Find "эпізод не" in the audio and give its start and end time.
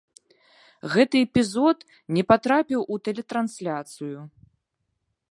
1.25-2.23